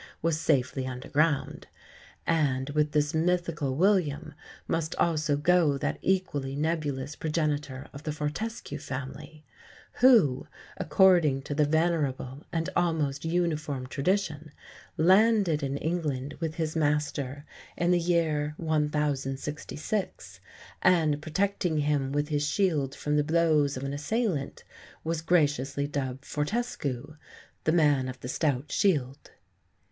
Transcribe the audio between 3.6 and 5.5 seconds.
William must also